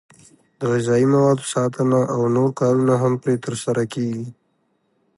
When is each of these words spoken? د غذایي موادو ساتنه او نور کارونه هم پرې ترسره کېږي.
د 0.59 0.61
غذایي 0.71 1.05
موادو 1.13 1.43
ساتنه 1.53 1.99
او 2.13 2.21
نور 2.35 2.49
کارونه 2.59 2.93
هم 3.03 3.13
پرې 3.23 3.35
ترسره 3.45 3.83
کېږي. 3.93 4.27